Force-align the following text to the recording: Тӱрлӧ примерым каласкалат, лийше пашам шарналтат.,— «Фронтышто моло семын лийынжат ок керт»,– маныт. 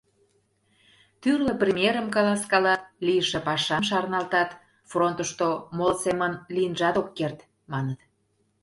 Тӱрлӧ 1.21 1.53
примерым 1.61 2.07
каласкалат, 2.15 2.81
лийше 3.05 3.39
пашам 3.47 3.81
шарналтат.,— 3.89 4.49
«Фронтышто 4.89 5.49
моло 5.77 5.93
семын 6.03 6.33
лийынжат 6.53 6.95
ок 7.01 7.09
керт»,– 7.17 7.39
маныт. 7.71 7.99